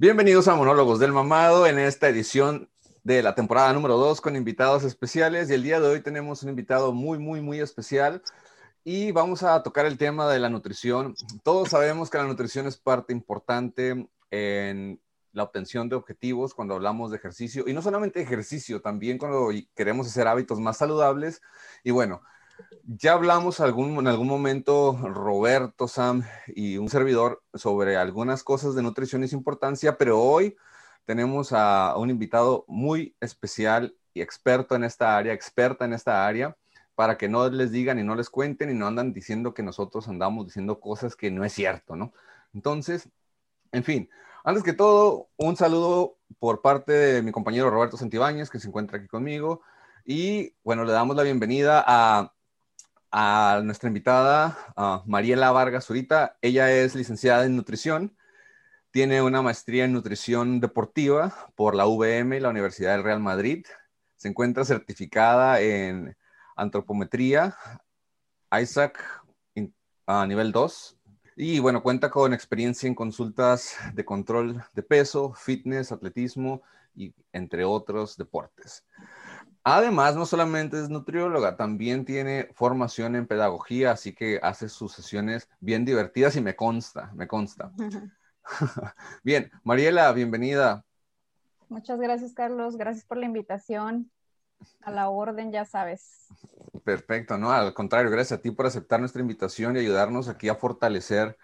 [0.00, 2.70] Bienvenidos a Monólogos del Mamado en esta edición
[3.02, 5.50] de la temporada número 2 con invitados especiales.
[5.50, 8.22] Y el día de hoy tenemos un invitado muy, muy, muy especial.
[8.84, 11.16] Y vamos a tocar el tema de la nutrición.
[11.42, 15.00] Todos sabemos que la nutrición es parte importante en
[15.32, 17.64] la obtención de objetivos cuando hablamos de ejercicio.
[17.66, 21.42] Y no solamente ejercicio, también cuando queremos hacer hábitos más saludables.
[21.82, 22.22] Y bueno,
[22.84, 28.82] ya hablamos algún, en algún momento, Roberto, Sam y un servidor, sobre algunas cosas de
[28.82, 30.56] nutrición y su importancia, pero hoy
[31.04, 36.56] tenemos a, un invitado muy especial y experto en esta área, experta en esta área,
[36.94, 40.08] para que no les digan y no les cuenten y no andan diciendo que nosotros
[40.08, 42.12] andamos diciendo cosas que no es cierto, ¿no?
[42.52, 43.08] Entonces,
[43.70, 44.10] en fin,
[44.44, 48.98] antes que todo, un saludo por parte de mi compañero Roberto Santibáñez, que se encuentra
[48.98, 49.62] aquí conmigo.
[50.04, 52.32] Y bueno, le damos la bienvenida a
[53.10, 56.36] a nuestra invitada, Mariela Vargas Zurita.
[56.42, 58.16] Ella es licenciada en nutrición,
[58.90, 63.64] tiene una maestría en nutrición deportiva por la VM la Universidad del Real Madrid.
[64.16, 66.16] Se encuentra certificada en
[66.56, 67.56] antropometría,
[68.60, 69.22] Isaac
[70.06, 70.96] a nivel 2.
[71.36, 76.62] Y bueno, cuenta con experiencia en consultas de control de peso, fitness, atletismo
[76.96, 78.84] y entre otros deportes.
[79.70, 85.46] Además, no solamente es nutrióloga, también tiene formación en pedagogía, así que hace sus sesiones
[85.60, 87.70] bien divertidas y me consta, me consta.
[89.22, 90.86] bien, Mariela, bienvenida.
[91.68, 92.78] Muchas gracias, Carlos.
[92.78, 94.10] Gracias por la invitación.
[94.80, 96.28] A la orden, ya sabes.
[96.82, 97.52] Perfecto, ¿no?
[97.52, 101.36] Al contrario, gracias a ti por aceptar nuestra invitación y ayudarnos aquí a fortalecer,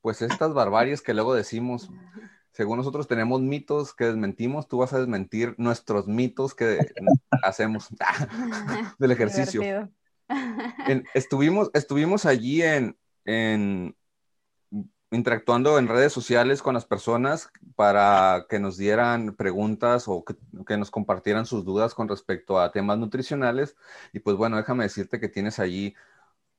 [0.00, 1.90] pues, estas barbaries que luego decimos
[2.56, 6.78] según nosotros tenemos mitos que desmentimos, tú vas a desmentir nuestros mitos que
[7.42, 7.88] hacemos
[8.98, 9.90] del ejercicio.
[11.12, 12.96] estuvimos, estuvimos allí en,
[13.26, 13.94] en,
[15.10, 20.34] interactuando en redes sociales con las personas para que nos dieran preguntas o que,
[20.66, 23.76] que, nos compartieran sus dudas con respecto a temas nutricionales.
[24.14, 25.94] Y pues bueno, déjame decirte que tienes allí,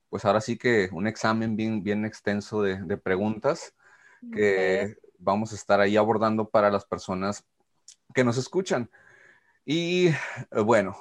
[0.09, 3.73] pues ahora sí que un examen bien, bien extenso de, de preguntas
[4.31, 7.45] que vamos a estar ahí abordando para las personas
[8.13, 8.89] que nos escuchan.
[9.65, 10.15] Y eh,
[10.63, 10.97] bueno,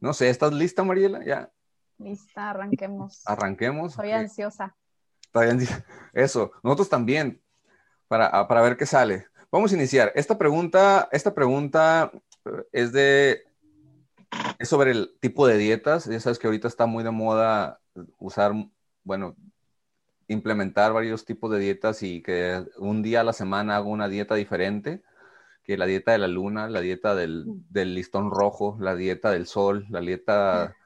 [0.00, 1.24] no sé, ¿estás lista, Mariela?
[1.24, 1.50] Ya.
[1.98, 3.22] Lista, arranquemos.
[3.26, 3.92] Arranquemos.
[3.92, 4.76] Estoy ansiosa.
[6.12, 7.42] Eso, nosotros también,
[8.08, 9.26] para, ah, para ver qué sale.
[9.50, 10.12] Vamos a iniciar.
[10.14, 12.10] Esta pregunta, esta pregunta
[12.44, 13.44] eh, es de
[14.58, 16.06] es sobre el tipo de dietas.
[16.06, 17.80] Ya sabes que ahorita está muy de moda
[18.18, 18.52] usar,
[19.04, 19.36] bueno,
[20.28, 24.34] implementar varios tipos de dietas y que un día a la semana hago una dieta
[24.34, 25.02] diferente,
[25.62, 29.46] que la dieta de la luna, la dieta del, del listón rojo, la dieta del
[29.46, 30.76] sol, la dieta,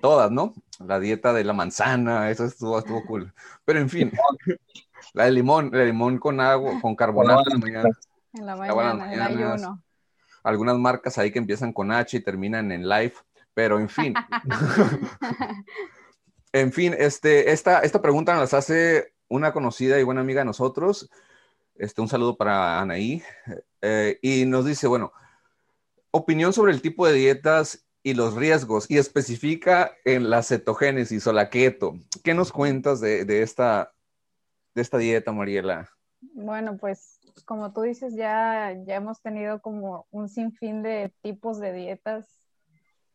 [0.00, 0.54] todas, ¿no?
[0.84, 3.32] La dieta de la manzana, eso estuvo, estuvo cool.
[3.64, 4.12] Pero en fin,
[5.14, 7.88] la de limón, la de limón con agua, con carbonato en la mañana.
[8.32, 9.82] En la mañana, en ayuno.
[10.42, 13.16] Algunas marcas ahí que empiezan con H y terminan en life,
[13.54, 14.14] pero en fin.
[16.56, 21.10] En fin, este, esta, esta pregunta nos hace una conocida y buena amiga de nosotros.
[21.74, 23.22] Este, un saludo para Anaí.
[23.82, 25.12] Eh, y nos dice, bueno,
[26.10, 31.34] opinión sobre el tipo de dietas y los riesgos, y especifica en la cetogénesis o
[31.34, 32.00] la keto.
[32.24, 33.92] ¿Qué nos cuentas de, de, esta,
[34.74, 35.90] de esta dieta, Mariela?
[36.22, 41.74] Bueno, pues como tú dices, ya, ya hemos tenido como un sinfín de tipos de
[41.74, 42.40] dietas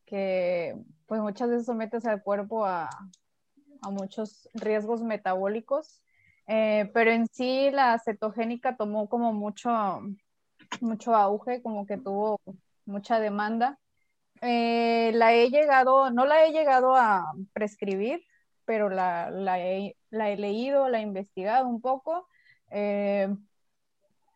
[0.05, 0.75] que
[1.07, 2.87] pues muchas veces sometes al cuerpo a,
[3.81, 6.01] a muchos riesgos metabólicos,
[6.47, 9.71] eh, pero en sí la cetogénica tomó como mucho,
[10.81, 12.39] mucho auge, como que tuvo
[12.85, 13.79] mucha demanda.
[14.41, 18.23] Eh, la he llegado, no la he llegado a prescribir,
[18.65, 22.27] pero la, la, he, leído, la he investigado un poco.
[22.71, 23.29] Eh,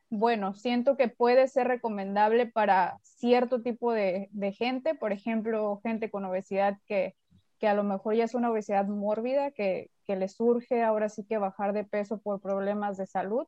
[0.10, 6.10] bueno, siento que puede ser recomendable para cierto tipo de, de, gente, por ejemplo, gente
[6.10, 7.16] con obesidad que
[7.66, 11.26] que a lo mejor ya es una obesidad mórbida, que, que le surge ahora sí
[11.26, 13.48] que bajar de peso por problemas de salud.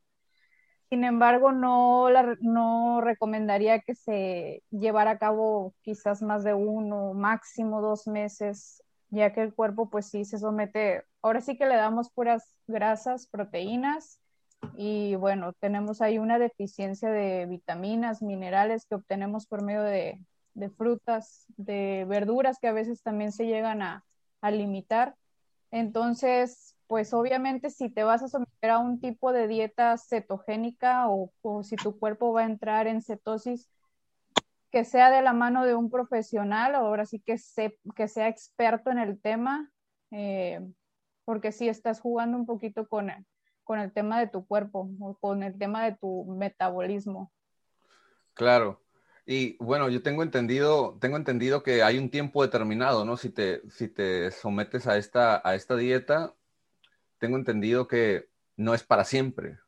[0.90, 7.14] Sin embargo, no, la, no recomendaría que se llevara a cabo quizás más de uno,
[7.14, 11.76] máximo dos meses, ya que el cuerpo pues sí se somete, ahora sí que le
[11.76, 14.20] damos puras grasas, proteínas
[14.78, 20.20] y bueno, tenemos ahí una deficiencia de vitaminas, minerales que obtenemos por medio de,
[20.56, 24.04] de frutas, de verduras que a veces también se llegan a,
[24.44, 25.16] limitar.
[25.72, 31.32] Entonces, pues obviamente si te vas a someter a un tipo de dieta cetogénica o,
[31.64, 33.70] si tu cuerpo va a entrar en cetosis,
[34.72, 37.38] que sea de la mano de un profesional, ahora sí que,
[37.96, 39.72] que sea experto en el tema,
[40.12, 40.62] eh,
[41.26, 43.12] porque si estás jugando un poquito con,
[43.64, 47.32] con el tema de tu cuerpo o con el tema de tu metabolismo.
[48.34, 48.82] Claro.
[49.30, 53.18] Y bueno, yo tengo entendido, tengo entendido que hay un tiempo determinado, ¿no?
[53.18, 56.34] Si te, si te sometes a esta, a esta dieta,
[57.18, 59.60] tengo entendido que no es para siempre.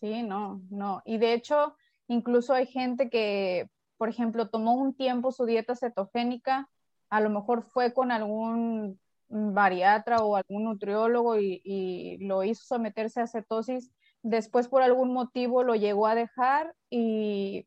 [0.00, 1.00] Sí, no, no.
[1.06, 1.76] Y de hecho,
[2.08, 6.68] incluso hay gente que, por ejemplo, tomó un tiempo su dieta cetogénica,
[7.08, 13.22] a lo mejor fue con algún bariatra o algún nutriólogo y, y lo hizo someterse
[13.22, 13.90] a cetosis,
[14.22, 17.66] después por algún motivo lo llegó a dejar y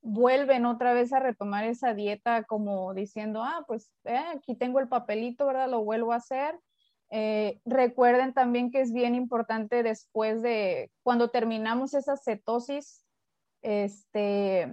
[0.00, 4.88] vuelven otra vez a retomar esa dieta como diciendo, ah, pues eh, aquí tengo el
[4.88, 5.68] papelito, ¿verdad?
[5.68, 6.58] Lo vuelvo a hacer.
[7.10, 13.04] Eh, recuerden también que es bien importante después de, cuando terminamos esa cetosis,
[13.62, 14.72] este,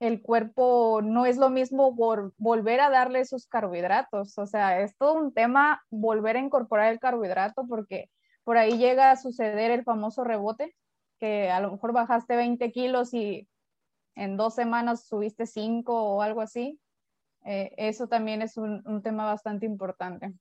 [0.00, 4.38] el cuerpo no es lo mismo volver a darle esos carbohidratos.
[4.38, 8.10] O sea, es todo un tema volver a incorporar el carbohidrato porque
[8.44, 10.74] por ahí llega a suceder el famoso rebote,
[11.18, 13.48] que a lo mejor bajaste 20 kilos y
[14.14, 16.80] en dos semanas subiste cinco o algo así,
[17.44, 20.32] eh, eso también es un, tema bastante importante.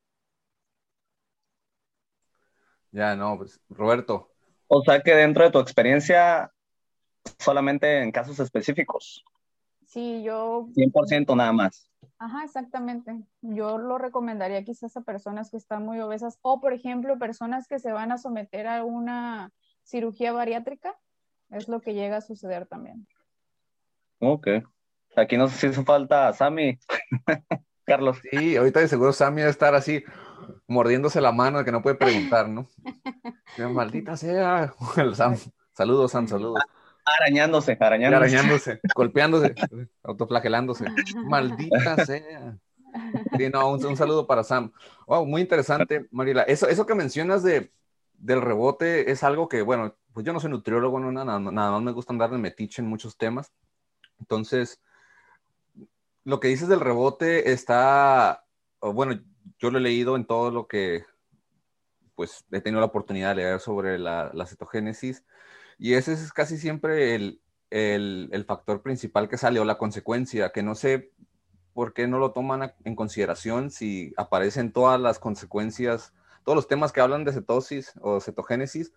[2.91, 4.29] Ya, no, pues Roberto.
[4.67, 6.51] O sea que dentro de tu experiencia,
[7.39, 9.23] solamente en casos específicos.
[9.85, 10.67] Sí, yo...
[10.75, 11.89] 100% nada más.
[12.17, 13.21] Ajá, exactamente.
[13.41, 17.79] Yo lo recomendaría quizás a personas que están muy obesas o, por ejemplo, personas que
[17.79, 19.51] se van a someter a una
[19.83, 20.97] cirugía bariátrica.
[21.49, 23.07] Es lo que llega a suceder también.
[24.23, 24.47] Ok.
[25.15, 26.79] Aquí nos hizo falta Sammy.
[27.85, 28.17] Carlos.
[28.31, 30.03] Sí, ahorita de seguro Sammy va a estar así
[30.67, 32.67] mordiéndose la mano de que no puede preguntar, ¿no?
[33.73, 34.73] Maldita sea.
[35.75, 36.61] Saludos, Sam, saludos.
[37.03, 38.15] Arañándose, arañándose.
[38.15, 39.55] Arañándose, golpeándose,
[40.03, 40.85] autoflagelándose.
[41.25, 42.55] Maldita sea.
[43.37, 44.71] Sí, no, un, saludo para Sam.
[45.07, 46.43] Wow, muy interesante, Marila.
[46.43, 47.71] Eso, eso que mencionas de,
[48.13, 51.81] del rebote es algo que, bueno, pues yo no soy nutriólogo, no, nada, nada más
[51.81, 53.51] me gusta andar de metiche en muchos temas,
[54.23, 54.79] entonces,
[56.23, 58.45] lo que dices del rebote está,
[58.79, 59.21] bueno,
[59.59, 61.03] yo lo he leído en todo lo que,
[62.15, 65.25] pues, he tenido la oportunidad de leer sobre la, cetogénesis,
[65.77, 70.63] y ese es casi siempre el, el, factor principal que sale o la consecuencia, que
[70.63, 71.11] no sé
[71.73, 76.13] por qué no lo toman en consideración si aparecen todas las consecuencias,
[76.45, 78.93] todos los temas que hablan de cetosis o cetogénesis,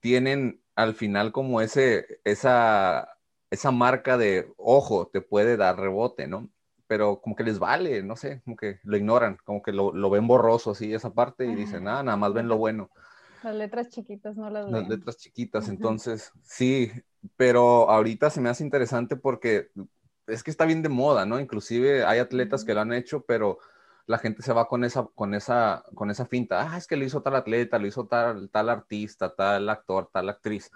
[0.00, 3.19] tienen al final como ese, esa
[3.50, 6.48] esa marca de ojo te puede dar rebote, ¿no?
[6.86, 10.26] Pero como que les vale, no sé, como que lo ignoran, como que lo, ven
[10.26, 12.90] borroso así esa parte y dicen, ah, nada más ven lo bueno.
[13.42, 16.90] Las letras chiquitas no las Las letras chiquitas, entonces, sí,
[17.36, 19.70] pero ahorita se me hace interesante porque
[20.26, 21.40] es que está bien de moda, ¿no?
[21.40, 23.58] Inclusive hay atletas que lo han hecho, pero
[24.06, 27.04] la gente se va con esa, con esa, con esa finta, ah, es que lo
[27.04, 30.70] hizo tal atleta, lo hizo tal, tal artista, tal actor, tal actriz,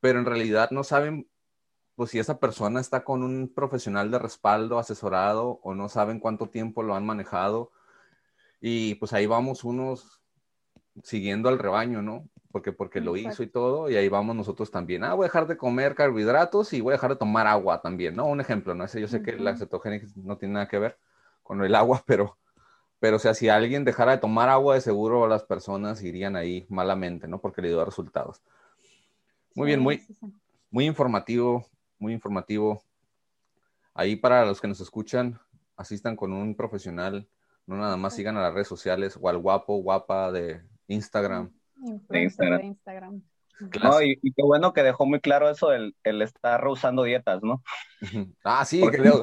[0.00, 1.28] pero en realidad no saben
[2.02, 6.48] pues si esa persona está con un profesional de respaldo asesorado o no saben cuánto
[6.48, 7.70] tiempo lo han manejado.
[8.60, 10.20] Y pues ahí vamos unos
[11.04, 12.28] siguiendo al rebaño, ¿no?
[12.50, 15.04] Porque, porque lo hizo y todo, y ahí vamos nosotros también.
[15.04, 18.16] Ah, voy a dejar de comer carbohidratos y voy a dejar de tomar agua también,
[18.16, 18.26] ¿no?
[18.26, 18.84] Un ejemplo, ¿no?
[18.88, 20.98] Yo sé que la cetogénica no tiene nada que ver
[21.44, 22.36] con el agua, pero,
[22.98, 26.66] pero o sea, si alguien dejara de tomar agua, de seguro las personas irían ahí
[26.68, 27.40] malamente, ¿no?
[27.40, 28.42] Porque le dio resultados.
[29.54, 30.04] Muy bien, muy,
[30.68, 31.70] muy informativo,
[32.02, 32.82] muy informativo.
[33.94, 35.38] Ahí para los que nos escuchan,
[35.76, 37.28] asistan con un profesional,
[37.64, 41.52] no nada más sigan a las redes sociales o al guapo, guapa de Instagram.
[42.08, 43.22] De Instagram.
[43.82, 47.62] No, y, qué bueno que dejó muy claro eso, el, el estar rehusando dietas, ¿no?
[48.44, 49.22] ah, sí, creo.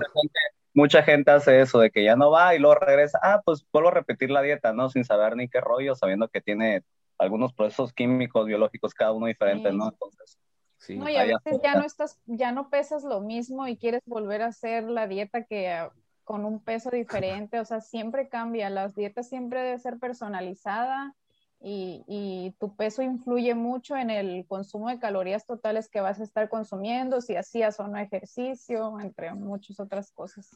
[0.74, 3.89] Mucha gente, hace eso, de que ya no va y luego regresa, ah, pues vuelvo
[3.89, 4.89] a repetir la dieta, ¿no?
[4.89, 6.84] Sin saber ni qué rollo, sabiendo que tiene
[7.18, 9.89] algunos procesos químicos, biológicos, cada uno diferente, ¿no?
[9.89, 10.38] Entonces,
[10.88, 14.42] no, y a veces ya no estás, ya no pesas lo mismo y quieres volver
[14.42, 15.92] a hacer la dieta que ah,
[16.24, 21.16] con un peso diferente, o sea, siempre cambia, las dietas siempre debe ser personalizada
[21.62, 26.24] y, y, tu peso influye mucho en el consumo de calorías totales que vas a
[26.24, 30.50] estar consumiendo, si hacías o no ejercicio, entre muchas otras cosas.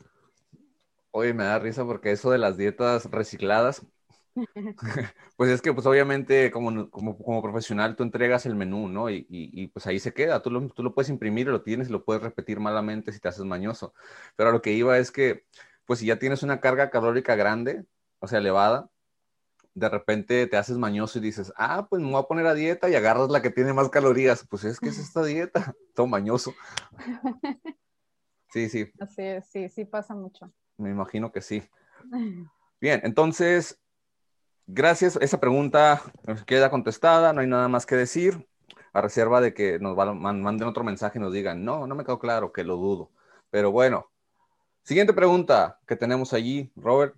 [1.11, 3.85] Oye, me da risa porque eso de las dietas recicladas,
[5.37, 9.09] pues es que, pues obviamente, como, como, como, profesional, tú entregas el menú, ¿no?
[9.09, 10.41] Y, y, pues ahí se queda.
[10.41, 13.27] Tú lo, tú lo puedes imprimir, lo tienes y lo puedes repetir malamente si te
[13.27, 13.93] haces mañoso.
[14.35, 15.45] Pero lo que iba es que,
[15.85, 17.85] pues si ya tienes una carga calórica grande,
[18.19, 18.89] o sea, elevada,
[19.75, 22.89] de repente te haces mañoso y dices, ah, pues me voy a poner a dieta
[22.89, 24.45] y agarras la que tiene más calorías.
[24.47, 26.53] Pues es que es esta dieta, todo mañoso.
[28.49, 28.91] Sí, sí.
[28.99, 30.51] Así es, sí, sí pasa mucho.
[30.77, 31.63] Me imagino que sí.
[32.79, 33.79] Bien, entonces,
[34.67, 35.17] gracias.
[35.21, 36.01] Esa pregunta
[36.45, 38.47] queda contestada, no hay nada más que decir,
[38.93, 42.19] a reserva de que nos manden otro mensaje y nos digan, no, no me quedó
[42.19, 43.11] claro, que lo dudo.
[43.49, 44.09] Pero bueno,
[44.83, 47.15] siguiente pregunta que tenemos allí, Robert.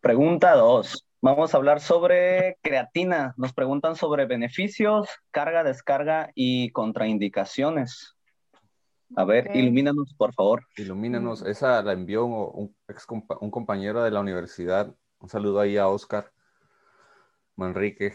[0.00, 1.06] Pregunta 2.
[1.22, 3.34] Vamos a hablar sobre creatina.
[3.36, 8.16] Nos preguntan sobre beneficios, carga, descarga y contraindicaciones.
[9.14, 10.66] A ver, ilumínanos, por favor.
[10.76, 11.42] Ilumínanos.
[11.42, 12.74] Esa la envió un,
[13.40, 14.94] un compañero de la universidad.
[15.20, 16.32] Un saludo ahí a Oscar
[17.56, 18.14] Manrique.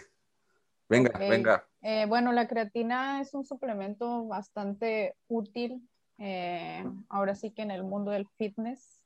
[0.87, 1.67] Venga, venga.
[1.81, 7.83] Eh, bueno, la creatina es un suplemento bastante útil, eh, ahora sí que en el
[7.83, 9.01] mundo del fitness.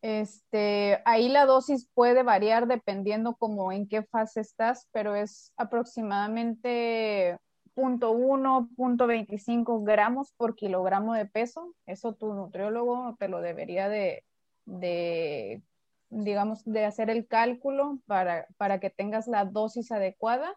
[0.00, 7.38] Este, ahí la dosis puede variar dependiendo como en qué fase estás, pero es aproximadamente
[7.74, 11.74] 0.1, 0.25 gramos por kilogramo de peso.
[11.86, 14.24] Eso tu nutriólogo te lo debería de,
[14.64, 15.62] de
[16.10, 20.54] digamos, de hacer el cálculo para, para que tengas la dosis adecuada.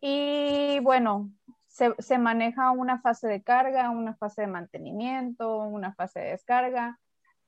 [0.00, 1.30] Y bueno,
[1.68, 6.98] se, se, maneja una fase de carga, una fase de mantenimiento, una fase de descarga.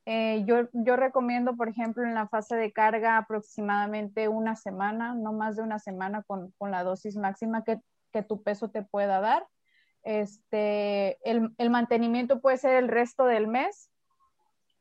[0.06, 5.32] Eh, yo, yo recomiendo, por ejemplo, en la fase de carga aproximadamente una semana, no
[5.32, 7.80] más de una semana con, con la dosis máxima que,
[8.12, 9.46] que, tu peso te pueda dar.
[10.04, 13.90] Este, el, el mantenimiento puede ser el resto del mes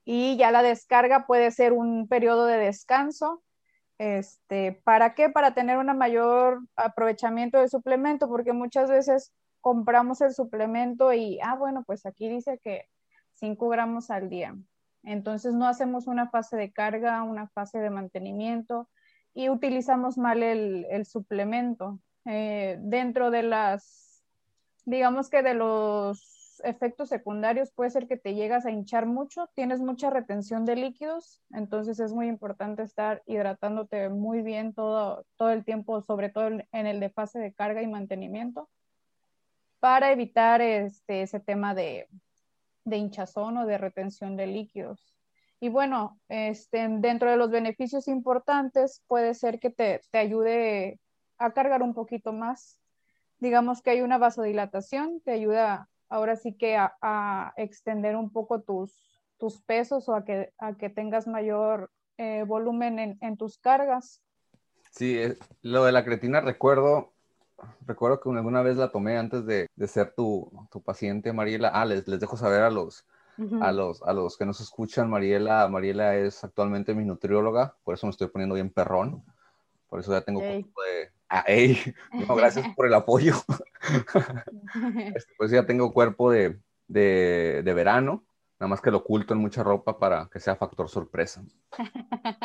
[0.05, 3.43] y ya la descarga puede ser un periodo de descanso.
[3.97, 5.29] Este, ¿Para qué?
[5.29, 11.55] Para tener un mayor aprovechamiento del suplemento, porque muchas veces compramos el suplemento y, ah,
[11.55, 12.85] bueno, pues aquí dice que
[13.33, 14.55] 5 gramos al día.
[15.03, 18.89] Entonces no hacemos una fase de carga, una fase de mantenimiento
[19.33, 21.99] y utilizamos mal el, suplemento.
[22.25, 24.23] Eh, dentro de las,
[24.85, 29.81] digamos que de los efectos secundarios puede ser que te llegas a hinchar mucho, tienes
[29.81, 35.65] mucha retención de líquidos, entonces es muy importante estar hidratándote muy bien todo, todo el
[35.65, 38.69] tiempo, sobre todo en el de fase de carga y mantenimiento,
[39.79, 42.07] para evitar este, ese tema de,
[42.85, 45.15] de hinchazón o de retención de líquidos.
[45.59, 50.99] Y bueno, este, dentro de los beneficios importantes puede ser que te, te ayude
[51.37, 52.79] a cargar un poquito más.
[53.39, 59.21] Digamos que hay una vasodilatación, te ayuda ahora sí que a, extender un poco tus,
[59.37, 64.21] tus pesos o a que, a que tengas mayor eh, volumen en, en, tus cargas.
[64.91, 67.11] Sí, eh, lo de la cretina recuerdo,
[67.85, 71.67] recuerdo que alguna vez la tomé antes de, de ser tu, tu, paciente, Mariela.
[71.67, 73.05] Ah, les, les dejo saber a los,
[73.59, 78.07] a, los, a los que nos escuchan, Mariela, Mariela es actualmente mi nutrióloga, por eso
[78.07, 79.21] me estoy poniendo bien perrón,
[79.89, 81.45] por eso ya tengo un poco de, Ah,
[82.13, 83.35] no, gracias por el apoyo.
[85.15, 88.25] Este, pues ya tengo cuerpo de, de, de, verano,
[88.59, 91.43] nada más que lo oculto en mucha ropa para que sea factor sorpresa.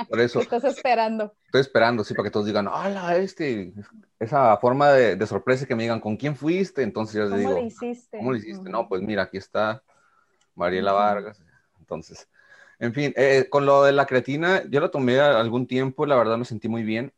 [0.08, 0.40] Por eso.
[0.40, 1.34] Estás esperando.
[1.46, 3.72] Estoy esperando, sí, para que todos digan, hola, este,
[4.18, 6.82] esa forma de, de, sorpresa que me digan, ¿con quién fuiste?
[6.82, 8.18] Entonces yo les digo, ¿cómo lo hiciste?
[8.18, 8.68] ¿Cómo lo hiciste?
[8.68, 9.82] No, pues mira, aquí está
[10.54, 11.42] Mariela Vargas.
[11.78, 12.28] Entonces,
[12.78, 16.36] en fin, eh, con lo de la creatina, yo lo tomé algún tiempo, la verdad
[16.36, 17.14] me sentí muy bien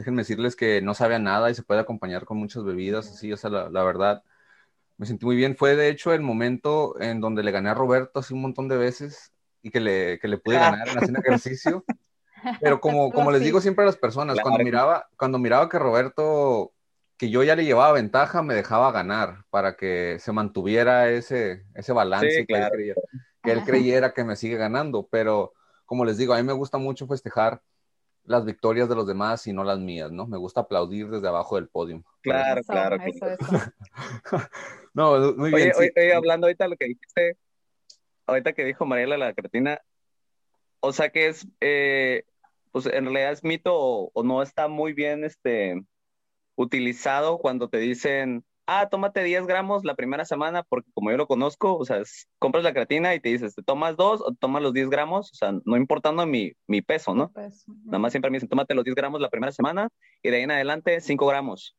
[0.00, 3.30] déjenme decirles que no sabe a nada y se puede acompañar con muchas bebidas, así,
[3.34, 4.22] o sea, la, verdad,
[4.96, 5.56] me sentí muy bien.
[5.56, 8.78] Fue de hecho el momento en donde le gané a Roberto así un montón de
[8.78, 9.30] veces
[9.60, 11.84] y que le, que le pude ganar en haciendo ejercicio.
[12.62, 16.72] Pero como, como les digo siempre a las personas, cuando miraba, cuando miraba que Roberto,
[17.18, 21.92] que yo ya le llevaba ventaja, me dejaba ganar para que se mantuviera ese, ese
[21.92, 22.94] balance que, él
[23.42, 25.06] que él creyera que me sigue ganando.
[25.10, 25.52] Pero
[25.84, 27.60] como les digo, a mí me gusta mucho festejar
[28.24, 30.26] las victorias de los demás y no las mías, ¿no?
[30.26, 32.04] Me gusta aplaudir desde abajo del podio.
[32.22, 32.96] Claro, claro.
[34.94, 35.72] no, muy bien.
[35.76, 37.36] Oye, hablando ahorita lo que dijiste,
[38.26, 39.80] ahorita que dijo Mariela la cretina,
[40.80, 42.24] o sea que es, eh,
[42.72, 45.82] pues en realidad es mito o, o, no está muy bien este,
[46.56, 51.26] utilizado cuando te dicen, ah, tómate 10 gramos la primera semana, porque como yo lo
[51.26, 52.02] conozco, o sea,
[52.38, 55.32] compras la creatina y te dices, ¿te tomas dos o tomas los 10 gramos?
[55.32, 57.32] O sea, no importando mi, mi peso, ¿no?
[57.34, 59.88] Nada más siempre me dicen, tómate los 10 gramos la primera semana
[60.22, 61.76] y de ahí en adelante 5 gramos.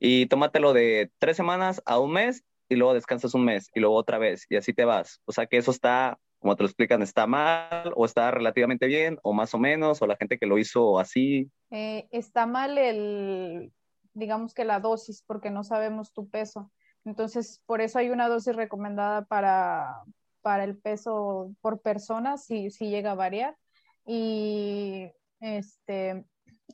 [0.00, 3.94] Y tómatelo de tres semanas a un mes y luego descansas un mes y luego
[3.94, 5.20] otra vez y así te vas.
[5.24, 9.18] O sea, que eso está, como te lo explican, está mal o está relativamente bien
[9.22, 11.48] o más o menos o la gente que lo hizo así.
[11.70, 13.72] Eh, está mal el
[14.18, 16.70] digamos que la dosis, porque no sabemos tu peso.
[17.04, 20.02] Entonces, por eso hay una dosis recomendada para,
[20.42, 23.56] para el peso por persona, si, si llega a variar.
[24.04, 25.10] Y
[25.40, 26.24] este,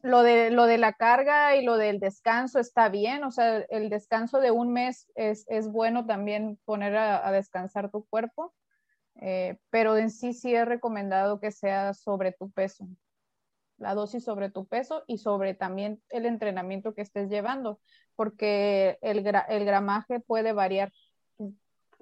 [0.02, 3.88] lo de, lo de la carga y lo del descanso está bien, o sea, el
[3.88, 8.54] descanso de un mes es, es bueno también poner a, descansar tu cuerpo,
[9.16, 12.86] eh, pero en sí sí es recomendado que sea sobre tu peso.
[13.78, 17.80] La dosis sobre tu peso y sobre también el entrenamiento que estés llevando,
[18.16, 20.92] porque el, gramaje puede variar.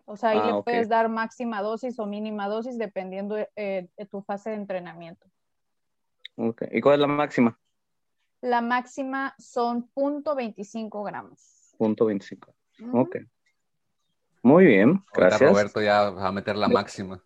[0.04, 4.06] O sea, ahí ah, le puedes dar máxima dosis o mínima dosis dependiendo eh, de,
[4.06, 5.26] tu fase de entrenamiento.
[6.36, 6.68] Okay.
[6.72, 7.58] ¿Y cuál es la máxima?
[8.40, 11.74] La máxima son 0.25 gramos.
[11.78, 12.54] Punto 25.
[12.92, 13.16] Ok.
[14.42, 15.50] Muy bien, gracias.
[15.50, 17.22] Roberto ya va a meter la máxima.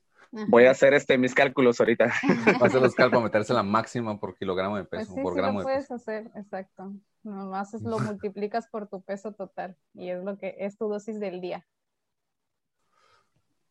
[0.48, 2.06] Voy a hacer este, mis cálculos ahorita.
[2.06, 5.38] Va a hacer los cálculos, meterse la máxima por kilogramo de peso, pues por sí,
[5.38, 6.92] gramo lo puedes hacer, exacto.
[7.22, 11.18] Nomás es lo multiplicas por tu peso total y es lo que es tu dosis
[11.20, 11.66] del día.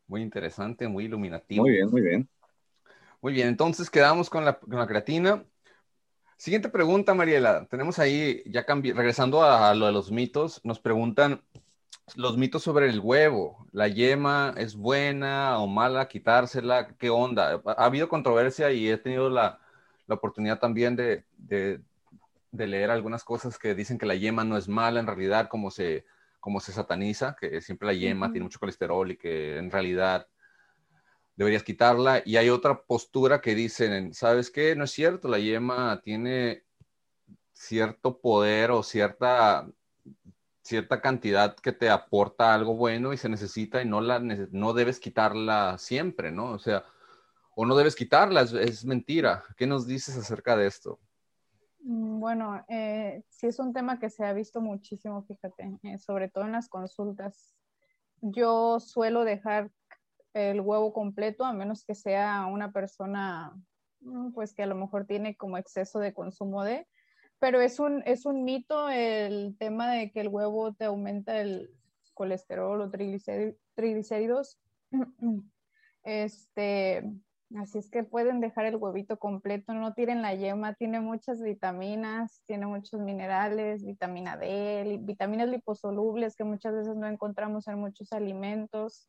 [0.07, 1.63] Muy interesante, muy iluminativo.
[1.63, 2.29] Muy bien, muy bien.
[3.21, 5.43] Muy bien, entonces quedamos con la, con la creatina.
[6.37, 7.65] Siguiente pregunta, Mariela.
[7.67, 11.41] Tenemos ahí, ya regresando a, lo de los mitos, nos preguntan
[12.13, 13.67] los mitos sobre el huevo.
[13.71, 16.07] ¿La yema es buena o mala?
[16.07, 16.87] ¿Quitársela?
[16.97, 17.61] ¿Qué onda?
[17.65, 19.59] Ha, habido controversia y he tenido la,
[20.07, 21.25] oportunidad también de,
[22.51, 26.05] leer algunas cosas que dicen que la yema no es mala en realidad, como se,
[26.39, 30.27] como se sataniza, que siempre la yema tiene mucho colesterol y que en realidad
[31.35, 32.21] deberías quitarla.
[32.23, 34.75] Y hay otra postura que dicen, ¿sabes qué?
[34.75, 36.63] No es cierto, la yema tiene
[37.51, 39.67] cierto poder o cierta,
[40.65, 44.99] cierta cantidad que te aporta algo bueno y se necesita y no, la, no debes
[44.99, 46.53] quitarla siempre, ¿no?
[46.53, 46.83] O sea,
[47.55, 49.43] o no debes quitarla, es, mentira.
[49.57, 50.99] ¿Qué nos dices acerca de esto?
[51.81, 56.29] Mm, bueno, eh, sí es un tema que se ha visto muchísimo, fíjate, eh, sobre
[56.29, 57.55] todo en las consultas.
[58.21, 59.69] Yo suelo dejar
[60.33, 63.53] el huevo completo, a menos que sea una persona,
[63.99, 66.87] mm, pues que a lo mejor tiene como exceso de consumo de,
[67.45, 71.69] pero es un, es un mito el tema de que el huevo te aumenta el
[72.15, 74.59] colesterol o triglicéridos.
[76.03, 77.03] Este,
[77.55, 82.41] así es que pueden dejar el huevito completo, no tiren la yema, tiene muchas vitaminas,
[82.47, 89.07] tiene muchos minerales, vitamina D, vitaminas liposolubles que muchas veces no encontramos en muchos alimentos.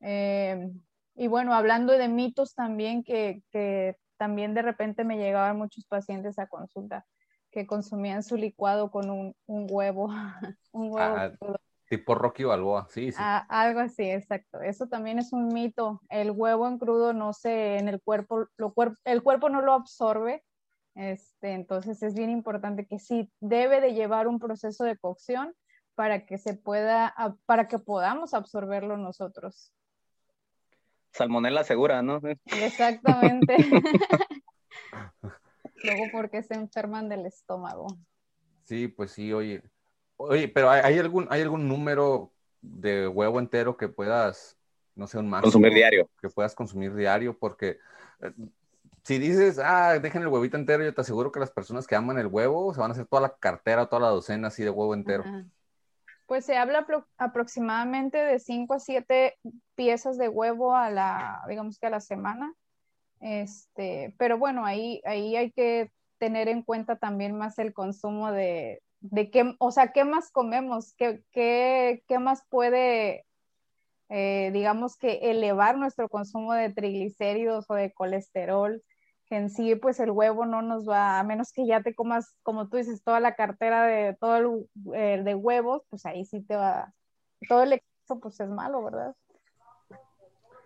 [0.00, 0.70] Eh,
[1.16, 6.38] y bueno, hablando de mitos también, que, que, también de repente me llegaban muchos pacientes
[6.38, 7.06] a consulta
[7.50, 10.08] que consumían su licuado con un, un huevo,
[10.72, 11.32] un huevo ah,
[11.88, 13.18] tipo Rocky Balboa, sí, sí.
[13.18, 14.60] Ah, algo así, exacto.
[14.60, 16.00] Eso también es un mito.
[16.10, 20.44] El huevo en crudo no se, en el cuerpo, lo el cuerpo no lo absorbe.
[20.94, 25.54] Este, entonces es bien importante que sí debe de llevar un proceso de cocción
[25.94, 27.14] para que se pueda,
[27.46, 29.72] para que podamos absorberlo nosotros
[31.18, 32.20] salmonela segura, ¿no?
[32.46, 33.56] Exactamente.
[35.84, 37.86] Luego, porque se enferman del estómago?
[38.64, 39.62] Sí, pues sí, oye.
[40.16, 44.58] Oye, pero ¿hay, algún, ¿hay algún número de huevo entero que puedas,
[44.94, 45.52] no sé, un máximo?
[45.52, 46.10] Consumir diario.
[46.20, 47.78] Que puedas consumir diario, porque
[48.20, 48.32] eh,
[49.04, 52.18] si dices, ah, dejen el huevito entero, yo te aseguro que las personas que aman
[52.18, 54.92] el huevo se van a hacer toda la cartera, toda la docena así de huevo
[54.92, 55.24] entero.
[56.26, 56.86] Pues se habla
[57.16, 59.38] aproximadamente de 5 a 7
[59.74, 62.52] piezas de huevo a la, digamos que a la semana.
[63.20, 68.82] Este, pero bueno, ahí, ahí hay que tener en cuenta también más el consumo de,
[69.00, 73.24] de qué, o sea, qué más comemos, qué, qué, qué más puede,
[74.08, 78.82] eh, digamos que elevar nuestro consumo de triglicéridos o de colesterol
[79.30, 82.68] en sí, pues el huevo no nos va, a menos que ya te comas, como
[82.68, 86.56] tú dices, toda la cartera de todo el, eh, de huevos, pues ahí sí te
[86.56, 86.94] va,
[87.48, 89.14] todo el exceso pues es malo, ¿verdad?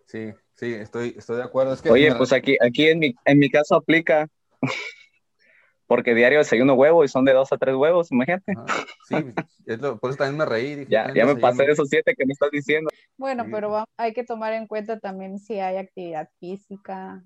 [0.06, 1.76] Sí, sí, estoy, estoy de acuerdo.
[1.90, 4.28] Oye, pues aquí, aquí en mi, en mi caso aplica,
[5.86, 8.54] porque diario desayuno huevo y son de dos a tres huevos, imagínate.
[9.08, 9.16] sí,
[10.00, 10.86] por eso también me reí.
[10.88, 12.90] ya, ya me pasé esos siete que me estás diciendo.
[13.16, 17.22] Bueno, pero hay que tomar en cuenta también si hay actividad física,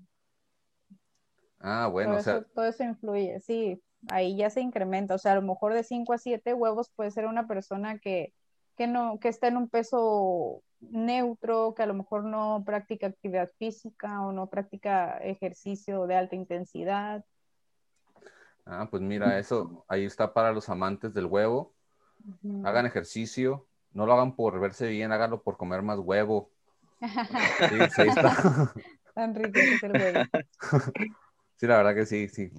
[1.59, 2.33] Ah, bueno, todo o sea.
[2.37, 5.83] Eso, todo eso influye, sí, ahí ya se incrementa, o sea, a lo mejor de
[5.83, 8.33] 5 a 7 huevos puede ser una persona que,
[8.75, 13.51] que, no, que está en un peso neutro, que a lo mejor no practica actividad
[13.57, 17.25] física o no practica ejercicio de alta intensidad.
[18.65, 21.73] Ah, pues mira, eso ahí está para los amantes del huevo.
[22.63, 26.51] Hagan ejercicio, no lo hagan por verse bien, háganlo por comer más huevo.
[27.69, 28.73] Sí, sí está.
[29.13, 30.23] Tan rico es el huevo.
[31.59, 32.51] Sí, la verdad que sí, sí.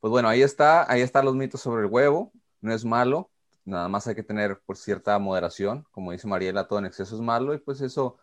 [0.00, 2.30] Pues bueno, ahí está, ahí están los mitos sobre el huevo.
[2.60, 3.30] No es malo,
[3.66, 5.86] nada más hay que tener por cierta moderación.
[5.90, 8.16] Como dice Mariela, todo en exceso es malo y pues eso,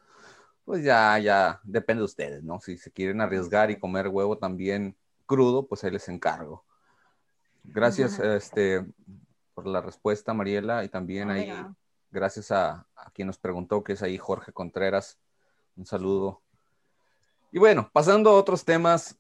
[0.66, 2.60] pues ya, ya depende de ustedes, ¿no?
[2.60, 6.66] Si se quieren arriesgar y comer huevo también crudo, pues ahí les encargo.
[7.64, 8.86] Gracias este,
[9.54, 11.54] por la respuesta, Mariela, y también ahí,
[12.12, 15.20] gracias a, a quien nos preguntó, que es ahí Jorge Contreras.
[15.76, 16.42] Un saludo.
[17.52, 19.18] Y bueno, pasando a otros temas,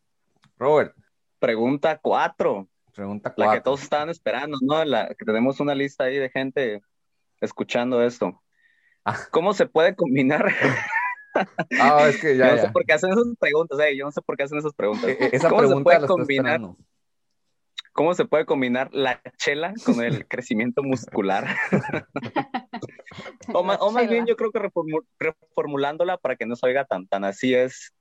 [0.57, 0.95] Robert,
[1.39, 2.67] pregunta cuatro.
[2.93, 3.51] Pregunta cuatro.
[3.51, 4.83] La que todos estaban esperando, ¿no?
[4.85, 6.81] La que tenemos una lista ahí de gente
[7.41, 8.41] escuchando esto.
[9.03, 9.17] Ah.
[9.31, 10.45] ¿Cómo se puede combinar?
[11.81, 12.49] Ah, es que ya.
[12.49, 14.59] Yo no sé por qué hacen esas preguntas, eh, yo no sé por qué hacen
[14.59, 15.09] esas preguntas.
[15.09, 16.61] E, e, esa ¿Cómo pregunta se puede combinar?
[17.93, 21.47] ¿Cómo se puede combinar la chela con el crecimiento muscular?
[23.53, 24.59] o, más, bien, yo creo que
[25.19, 27.93] reformulándola para que no se oiga tan, tan así es.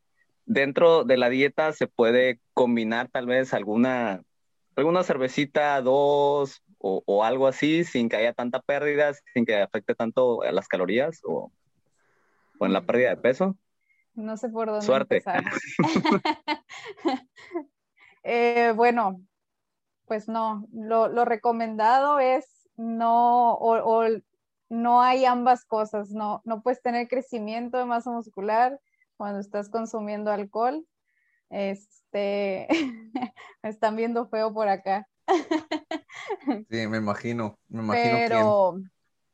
[0.46, 4.22] Dentro de la dieta se puede combinar tal vez alguna,
[4.76, 10.42] alguna cervecita, dos o, algo así, sin que haya tanta pérdida, sin que afecte tanto
[10.42, 11.52] a las calorías o,
[12.58, 13.56] o en la pérdida de peso.
[14.14, 15.16] No sé por dónde Suerte.
[15.18, 15.44] empezar.
[18.24, 19.20] eh, bueno,
[20.06, 24.04] pues no, lo, lo recomendado es no, o,
[24.68, 28.80] no hay ambas cosas, no, no puedes tener crecimiento de masa muscular
[29.16, 30.86] cuando estás consumiendo alcohol.
[31.48, 32.66] Este,
[33.62, 35.06] están viendo feo por acá.
[36.68, 38.16] Sí, me imagino, me imagino.
[38.28, 38.80] Pero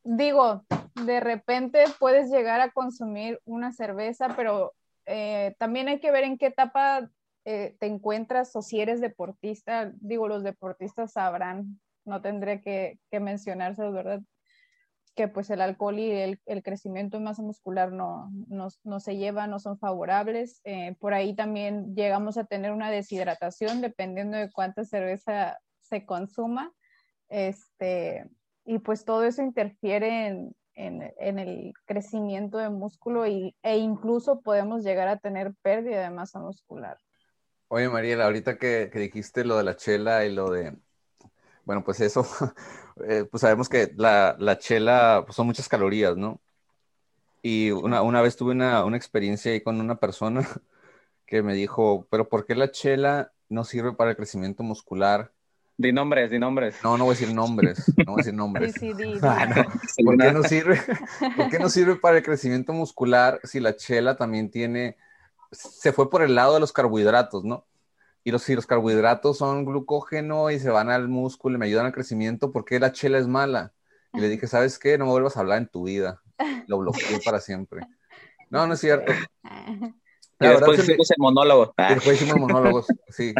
[0.03, 0.63] digo,
[1.05, 4.73] de repente puedes llegar a consumir una cerveza, pero
[5.05, 7.09] eh, también hay que ver en qué etapa
[7.45, 13.19] eh, te encuentras o si eres deportista, digo, los deportistas sabrán, no tendré que, que
[13.19, 14.21] mencionarse, ¿verdad?
[15.15, 19.17] Que pues el alcohol y el, el crecimiento en masa muscular no, no, no, se
[19.17, 20.61] llevan, no son favorables.
[20.63, 26.71] Eh, por ahí también llegamos a tener una deshidratación dependiendo de cuánta cerveza se consuma.
[27.27, 28.29] Este,
[28.65, 34.83] y pues todo eso interfiere en, en, el crecimiento de músculo y, e incluso podemos
[34.83, 36.97] llegar a tener pérdida de masa muscular.
[37.67, 40.75] Oye, Mariela, ahorita que, dijiste lo de la chela y lo de,
[41.69, 42.25] bueno, pues eso,
[43.07, 46.41] eh, pues sabemos que la, chela pues son muchas calorías, ¿no?
[47.43, 50.41] Y una, vez tuve una, experiencia ahí con una persona
[51.27, 55.31] que me dijo, pero ¿por qué la chela no sirve para el crecimiento muscular?
[55.77, 56.77] Di nombres, di nombres.
[56.83, 58.73] No, no voy a decir nombres, no voy a decir nombres.
[59.21, 59.47] Ah,
[60.03, 60.81] ¿Por, qué no sirve,
[61.37, 64.97] ¿Por qué no sirve para el crecimiento muscular si la chela también tiene
[65.51, 67.67] se fue por el lado de los carbohidratos, ¿no?
[68.23, 71.85] Y los, si los carbohidratos son glucógeno y se van al músculo y me ayudan
[71.85, 73.73] al crecimiento, ¿por qué la chela es mala?
[74.13, 74.97] Y le dije, ¿sabes qué?
[74.97, 76.21] No me vuelvas a hablar en tu vida.
[76.67, 77.87] Lo bloqueé para siempre.
[78.49, 79.13] No, no es cierto.
[80.39, 81.73] y después hicimos el monólogo.
[81.77, 83.33] después hicimos monólogos, sí.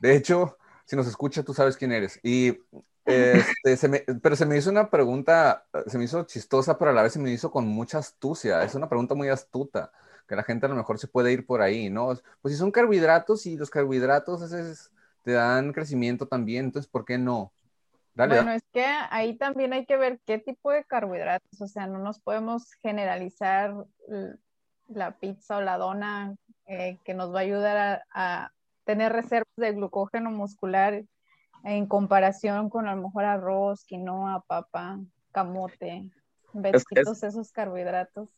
[0.00, 2.18] De hecho, si nos escucha, tú sabes quién eres.
[2.22, 2.58] Y
[3.04, 6.94] este, se me, pero se me hizo una pregunta, se me hizo chistosa, pero a
[6.94, 8.62] la vez se me hizo con mucha astucia.
[8.62, 9.92] Es una pregunta muy astuta
[10.26, 12.08] que la gente a lo mejor se puede ir por ahí, ¿no?
[12.42, 14.90] Pues si son carbohidratos y los carbohidratos
[15.22, 17.52] te dan crecimiento también, entonces, ¿por qué no?
[18.14, 21.86] Dale, bueno, es que ahí también hay que ver qué tipo de carbohidratos, o sea,
[21.86, 23.74] no nos podemos generalizar
[24.88, 26.34] la pizza o la dona
[26.66, 28.52] eh, que nos va a ayudar a,
[28.84, 31.02] tener reservas de glucógeno muscular
[31.64, 35.00] en comparación con a lo mejor arroz, quinoa, papa,
[35.32, 36.08] camote,
[37.04, 38.30] todos esos carbohidratos.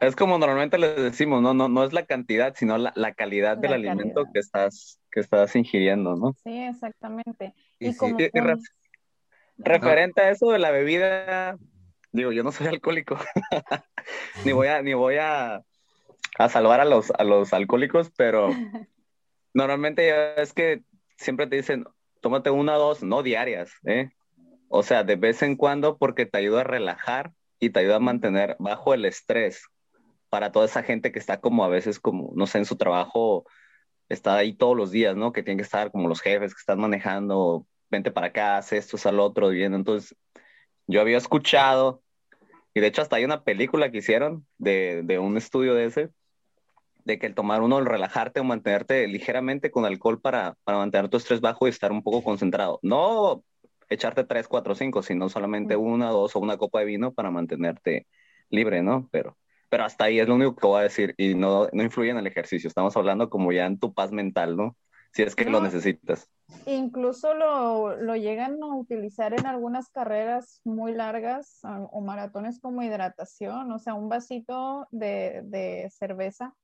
[0.00, 3.72] Es como normalmente les decimos, no, no, no es la cantidad, sino la, calidad del
[3.72, 6.34] alimento que estás, que estás ingiriendo, ¿no?
[6.44, 7.54] Sí, exactamente.
[7.80, 8.16] Y, como
[9.56, 11.56] referente a eso de la bebida,
[12.12, 13.18] digo, yo no soy alcohólico,
[14.44, 15.62] ni voy a, ni voy a,
[16.38, 18.50] a salvar a los, a los alcohólicos, pero
[19.52, 20.82] normalmente es que
[21.16, 21.84] siempre te dicen,
[22.20, 24.10] tómate una o dos, no diarias, ¿eh?
[24.68, 28.00] O sea, de vez en cuando porque te ayuda a relajar y te ayuda a
[28.00, 29.64] mantener bajo el estrés
[30.30, 33.46] para toda esa gente que está como a veces como, no sé, en su trabajo,
[34.08, 35.32] está ahí todos los días, ¿no?
[35.32, 38.96] Que tienen que estar como los jefes que están manejando, vente para acá, haz esto,
[38.96, 39.76] haz al otro, viendo.
[39.76, 40.16] Entonces,
[40.86, 42.02] yo había escuchado,
[42.74, 46.10] y de hecho hasta hay una película que hicieron de, de un estudio de ese,
[47.04, 51.08] de que el tomar uno, el relajarte o mantenerte ligeramente con alcohol para, para mantener
[51.08, 52.78] tu estrés bajo y estar un poco concentrado.
[52.82, 53.42] No
[53.88, 58.06] echarte tres, cuatro, cinco, sino solamente una, dos o una copa de vino para mantenerte
[58.50, 59.08] libre, ¿no?
[59.10, 59.38] Pero
[59.68, 62.18] pero hasta ahí es lo único que voy a decir y no, no influye en
[62.18, 62.68] el ejercicio.
[62.68, 64.76] Estamos hablando como ya en tu paz mental, ¿no?
[65.12, 66.30] Si es que lo necesitas.
[66.66, 73.70] Incluso lo, lo, llegan a utilizar en algunas carreras muy largas o maratones como hidratación,
[73.72, 76.54] o sea, un vasito de, de cerveza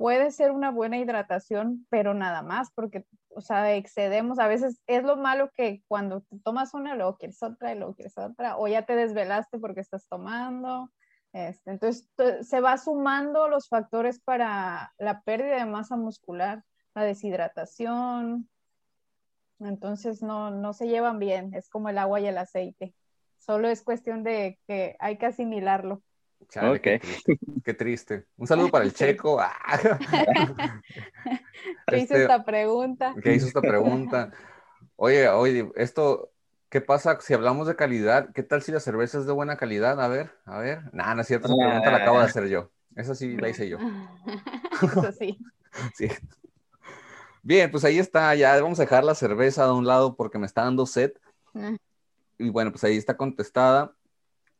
[0.00, 5.02] puede ser una buena hidratación, pero nada más, porque, o sea, excedemos, a veces es
[5.02, 8.86] lo malo que cuando tomas una, luego quieres otra y luego quieres otra, o ya
[8.86, 10.90] te desvelaste porque estás tomando,
[11.32, 12.08] este, entonces,
[12.42, 16.64] se va sumando los factores para la pérdida de masa muscular,
[16.94, 18.48] la deshidratación.
[19.60, 22.94] Entonces, no, no se llevan bien, es como el agua y el aceite.
[23.38, 26.02] Solo es cuestión de que hay que asimilarlo.
[26.48, 29.38] Chale, qué, triste, qué, triste, Un saludo para el checo.
[31.86, 33.14] ¿Qué hizo este, esta pregunta?
[33.22, 34.32] ¿Qué hizo esta pregunta?
[34.96, 36.32] Oye, oye, esto,
[36.70, 38.32] ¿qué pasa si hablamos de calidad?
[38.32, 40.00] ¿Qué tal si la cerveza es de buena calidad?
[40.00, 40.82] A ver, a ver.
[40.94, 42.70] Nada, no es cierto, esa pregunta la acabo de hacer yo.
[42.94, 43.78] Esa sí la hice yo.
[44.82, 45.38] Eso sí.
[45.94, 46.08] sí.
[47.42, 50.46] Bien, pues ahí está, ya vamos a dejar la cerveza de un lado porque me
[50.46, 51.12] está dando sed.
[51.54, 51.76] Ah.
[52.38, 53.92] Y bueno, pues ahí está contestada.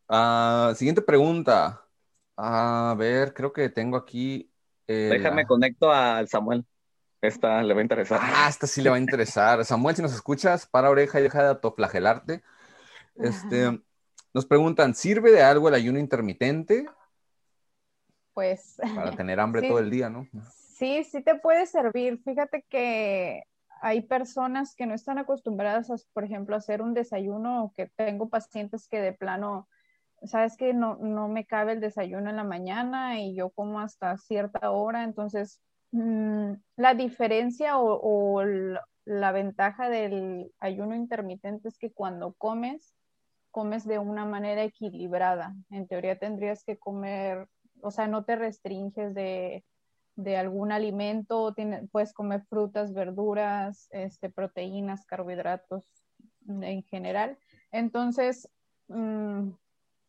[0.09, 1.87] Ah, siguiente pregunta.
[2.37, 4.51] A ver, creo que tengo aquí.
[4.87, 6.65] Déjame conecto al Samuel.
[7.21, 8.21] Esta le va a interesar.
[8.23, 9.65] Ah, esta sí le va a interesar.
[9.65, 12.43] Samuel, si nos escuchas, para oreja y deja de autoflagelarte.
[13.17, 13.79] Este,
[14.33, 16.87] nos preguntan, ¿sirve de algo el ayuno intermitente?
[18.33, 18.77] Pues.
[18.95, 20.27] Para tener hambre todo el día, ¿no?
[20.79, 22.23] Sí, sí te puede servir.
[22.25, 23.43] Fíjate que
[23.83, 28.31] hay personas que no están acostumbradas a, por ejemplo, hacer un desayuno o que tengo
[28.31, 29.69] pacientes que de plano,
[30.23, 34.17] sabes que no, no me cabe el desayuno en la mañana y yo como hasta
[34.17, 35.61] cierta hora, entonces
[35.93, 38.43] mm, la diferencia o,
[39.07, 42.95] la ventaja del ayuno intermitente es que cuando comes,
[43.51, 45.55] comes de una manera equilibrada.
[45.71, 47.49] En teoría tendrías que comer,
[47.81, 49.65] o sea, no te restringes de
[50.17, 51.55] de algún alimento,
[51.91, 55.85] puedes comer frutas, verduras, este, proteínas, carbohidratos
[56.49, 57.39] en general.
[57.73, 58.49] Entonces,
[58.89, 59.51] mm,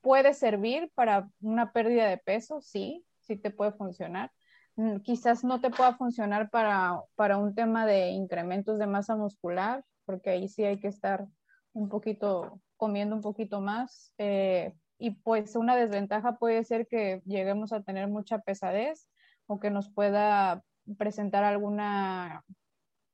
[0.02, 4.32] puede servir para una pérdida de peso, sí, sí te puede funcionar.
[4.76, 9.84] Mm, quizás no te pueda funcionar para, para un tema de incrementos de masa muscular,
[10.06, 11.28] porque ahí sí hay que estar
[11.74, 14.14] un poquito, comiendo un poquito más.
[14.18, 19.08] Eh, y pues una desventaja puede ser que lleguemos a tener mucha pesadez
[19.48, 20.64] o que nos pueda
[20.98, 22.44] presentar alguna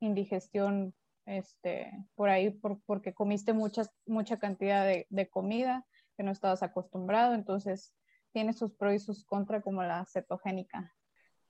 [0.00, 0.94] indigestión
[1.26, 2.50] este, por ahí
[2.86, 5.84] porque comiste muchas, mucha cantidad de, comida
[6.16, 7.94] que no estabas acostumbrado, entonces
[8.32, 10.94] tiene sus pros y sus contras como la cetogénica.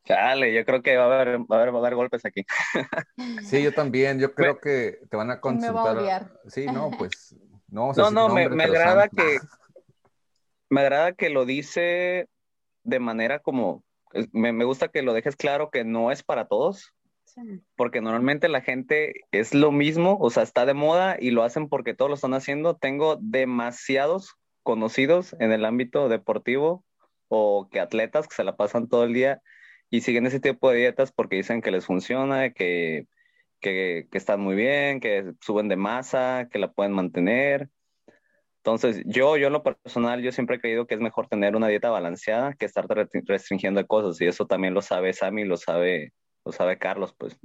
[0.09, 2.47] Chale, yo creo que va a haber, va a haber, golpes aquí.
[3.43, 5.97] Sí, yo también, yo creo que te van a consultar.
[5.97, 7.37] Me va a Sí, no, pues
[7.69, 7.93] no.
[7.93, 9.39] no, no, me, me agrada que
[10.71, 12.27] me agrada que lo dice
[12.85, 13.85] de manera como
[14.33, 16.95] me, gusta que lo dejes claro que no es para todos,
[17.77, 21.69] porque normalmente la gente es lo mismo, o sea, está de moda y lo hacen
[21.69, 22.77] porque todos lo están haciendo.
[22.77, 26.83] Tengo demasiados conocidos en el ámbito deportivo
[27.29, 29.43] o que atletas que se la pasan todo el día
[29.91, 33.07] y siguen ese tipo de dietas porque dicen que les funciona, que,
[33.61, 37.71] que, están muy bien, que suben de masa, que la pueden mantener.
[38.59, 41.69] Entonces, yo, yo en lo personal, yo siempre he creído que es mejor tener una
[41.69, 44.21] dieta balanceada que estar restringiendo cosas.
[44.21, 46.13] Y eso también lo sabe Sammy, lo sabe,
[46.45, 47.39] lo sabe Carlos, pues.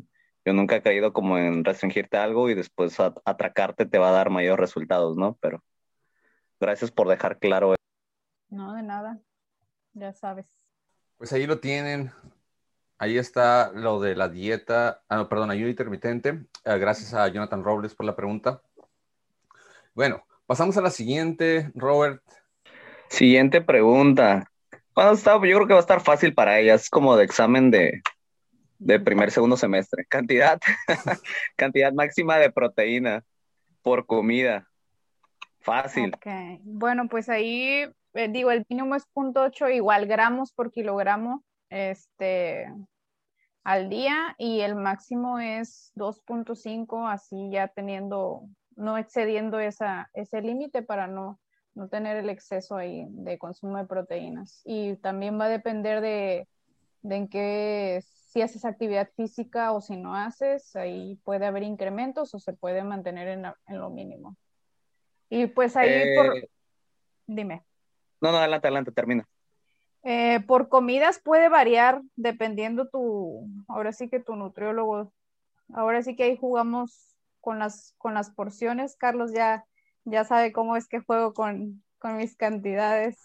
[0.45, 4.29] Yo nunca he creído como en restringirte algo y después atracarte te va a dar
[4.29, 5.37] mayores resultados, ¿no?
[5.39, 5.63] Pero
[6.59, 7.75] gracias por dejar claro.
[8.49, 9.21] No, de nada.
[9.93, 10.62] Ya sabes.
[11.17, 12.11] Pues ahí lo tienen.
[12.97, 16.45] Ahí está lo de la dieta, ah, no, perdón, ayuda intermitente.
[16.63, 18.61] Ah, gracias a Jonathan Robles por la pregunta.
[19.93, 22.21] Bueno, Pasamos a la siguiente, Robert.
[23.07, 24.51] Siguiente pregunta.
[24.93, 28.01] Bueno, está, yo creo que va a estar fácil para ellas, como de examen de,
[28.77, 30.05] de primer, segundo semestre.
[30.05, 30.59] Cantidad,
[31.55, 33.23] cantidad máxima de proteína
[33.81, 34.67] por comida.
[35.61, 36.13] Fácil.
[36.17, 36.59] Okay.
[36.63, 42.71] Bueno, pues ahí eh, digo, el mínimo es 0.8 igual gramos por kilogramo este,
[43.63, 50.81] al día y el máximo es 2.5, así ya teniendo no excediendo esa, ese límite
[50.81, 51.39] para no,
[51.75, 54.61] no tener el exceso ahí de consumo de proteínas.
[54.65, 56.47] Y también va a depender de,
[57.01, 62.33] de en qué, si haces actividad física o si no haces, ahí puede haber incrementos
[62.33, 64.35] o se puede mantener en, en lo mínimo.
[65.29, 66.37] Y pues ahí por...
[66.37, 66.49] Eh,
[67.25, 67.63] Dime.
[68.23, 69.27] No, no, adelante, adelante, termina.
[70.03, 75.11] Eh, por comidas puede variar dependiendo tu, ahora sí que tu nutriólogo,
[75.73, 78.95] ahora sí que ahí jugamos con las, con las porciones.
[78.95, 79.65] Carlos ya,
[80.05, 83.17] ya sabe cómo es que juego con, con mis cantidades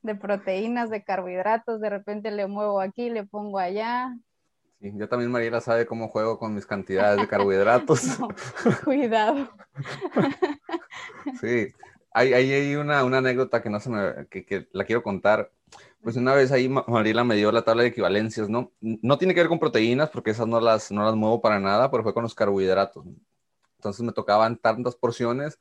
[0.00, 4.16] de proteínas, de carbohidratos, de repente le muevo aquí, le pongo allá.
[4.80, 8.18] Sí, yo también Mariela sabe cómo juego con mis cantidades de carbohidratos.
[8.84, 9.50] cuidado.
[11.38, 11.68] sí,
[12.14, 15.52] hay, hay, una, anécdota que no se me, que, que, la quiero contar.
[16.02, 18.72] Pues una vez ahí Mariela me dio la tabla de equivalencias, ¿no?
[18.80, 21.90] No tiene que ver con proteínas, porque esas no las, no las muevo para nada,
[21.90, 23.04] pero fue con los carbohidratos.
[23.76, 25.58] Entonces me tocaban tantas porciones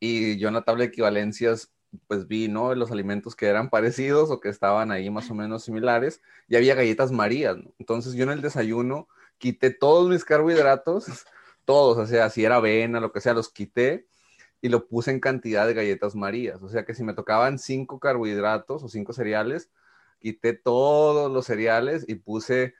[0.00, 1.70] y yo en la tabla de equivalencias
[2.08, 2.74] pues vi, ¿no?
[2.74, 6.74] Los alimentos que eran parecidos o que estaban ahí más o menos similares y había
[6.74, 7.72] galletas marías, ¿no?
[7.78, 11.06] Entonces yo en el desayuno quité todos mis carbohidratos,
[11.64, 14.06] todos, o sea, si era avena, lo que sea, los quité
[14.66, 16.60] y lo puse en cantidad de galletas marías.
[16.62, 19.70] O sea que si me tocaban cinco carbohidratos o cinco cereales,
[20.18, 22.74] quité todos los cereales y puse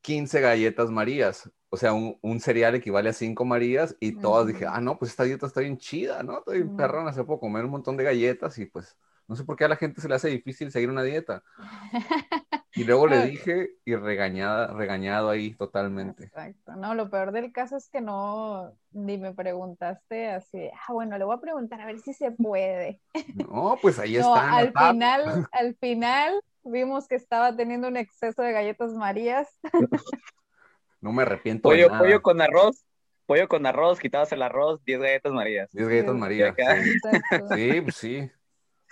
[0.00, 1.50] 15 galletas marías.
[1.68, 5.24] O sea, un, cereal equivale a cinco marías y todas dije, ah, no, pues esta
[5.24, 6.38] dieta está bien chida, ¿no?
[6.38, 8.96] Estoy bien perrón, hace poco comer un montón de galletas y pues
[9.28, 11.42] no sé por qué a la gente se le hace difícil seguir una dieta.
[12.74, 16.24] Y luego le dije y regañada, regañado ahí totalmente.
[16.24, 16.74] Exacto.
[16.74, 21.24] No, lo peor del caso es que no, ni me preguntaste así, ah, bueno, le
[21.24, 23.02] voy a preguntar a ver si se puede.
[23.34, 24.56] No, pues ahí no, está.
[24.56, 29.48] Al final, al final vimos que estaba teniendo un exceso de galletas marías.
[31.02, 31.68] No me arrepiento.
[31.68, 32.86] Pollo, pollo con arroz.
[33.26, 35.70] Pollo con arroz, quitabas el arroz, 10 galletas marías.
[35.72, 36.54] 10 galletas marías.
[37.54, 38.30] Sí, pues sí.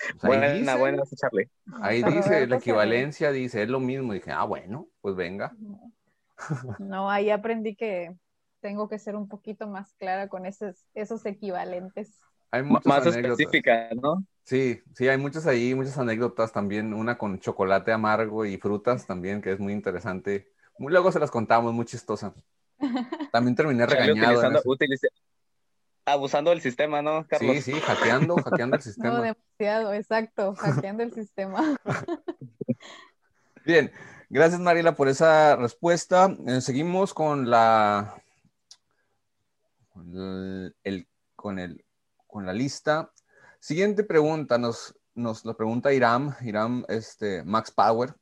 [0.21, 1.51] Pues ahí buena, buena, Charlie.
[1.83, 4.13] Ahí dice, la equivalencia dice, es lo mismo.
[4.13, 5.55] Dije, ah, bueno, pues venga.
[6.79, 8.17] No, ahí aprendí que
[8.61, 12.19] tengo que ser un poquito más clara con esos, esos equivalentes.
[12.51, 14.25] Hay más específicas, ¿no?
[14.43, 19.41] Sí, sí, hay muchas ahí, muchas anécdotas también, una con chocolate amargo y frutas también,
[19.41, 20.51] que es muy interesante.
[20.79, 22.35] Luego se las contamos, muy chistosa.
[23.33, 24.41] También terminé regañado
[26.13, 27.57] abusando del sistema, ¿no, Carlos?
[27.57, 29.15] Sí, sí, hackeando, hackeando el sistema.
[29.15, 31.77] No, demasiado, exacto, hackeando el sistema.
[33.65, 33.93] Bien,
[34.29, 36.35] gracias Mariela por esa respuesta.
[36.47, 38.23] Eh, seguimos con la,
[40.85, 41.85] el, con, el,
[42.27, 43.13] con la lista.
[43.59, 48.15] Siguiente pregunta, nos, nos lo pregunta Iram, Iram este, Max Power.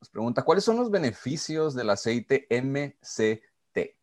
[0.00, 3.96] Nos pregunta, ¿cuáles son los beneficios del aceite MCT?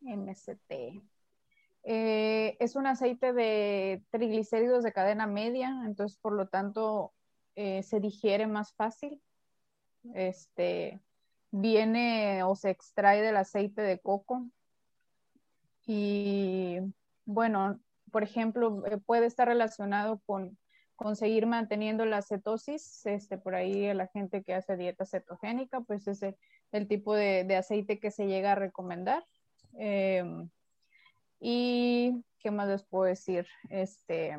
[0.00, 1.02] MCT.
[1.88, 7.14] Eh, es un aceite de triglicéridos de cadena media, entonces por lo tanto
[7.54, 9.22] eh, se digiere más fácil.
[10.12, 11.00] Este
[11.52, 14.50] viene o se extrae del aceite de coco.
[15.86, 16.78] Y
[17.24, 20.58] bueno, por ejemplo, eh, puede estar relacionado con
[20.96, 23.06] conseguir manteniendo la cetosis.
[23.06, 26.20] Este, por ahí la gente que hace dieta cetogénica, pues es
[26.72, 29.24] el, tipo de, aceite que se llega a recomendar.
[29.74, 30.50] Em,
[31.40, 34.38] y qué más les puedo decir, este,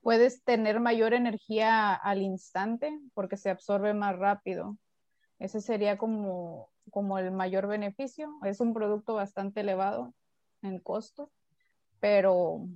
[0.00, 4.76] puedes tener mayor energía al instante porque se absorbe más rápido.
[5.38, 8.30] Ese sería como, como el mayor beneficio.
[8.44, 10.14] Es un producto bastante elevado
[10.62, 11.30] en costo,
[12.00, 12.66] pero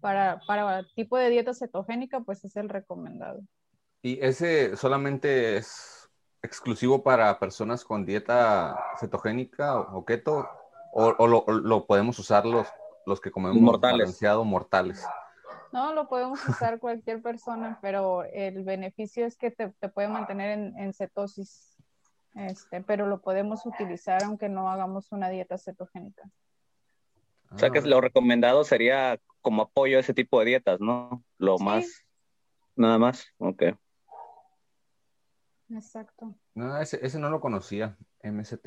[0.00, 3.40] para, para tipo de dieta cetogénica, pues es el recomendado.
[4.02, 6.10] ¿Y ese solamente es
[6.42, 10.48] exclusivo para personas con dieta cetogénica o keto
[10.92, 12.66] o, lo, podemos usar los,
[13.06, 14.20] los que comemos mortales.
[14.44, 15.06] mortales.
[15.72, 20.92] No, lo podemos usar cualquier persona, pero el beneficio es que te, puede mantener en,
[20.92, 21.76] cetosis,
[22.34, 26.28] este, pero lo podemos utilizar aunque no hagamos una dieta cetogénica.
[27.52, 27.86] O sea que ah.
[27.86, 31.24] lo recomendado sería como apoyo a ese tipo de dietas, ¿no?
[31.38, 32.04] Lo más,
[32.76, 33.62] nada más, ok.
[35.70, 36.34] Exacto.
[36.54, 38.66] No, ese, ese no lo conocía, MST.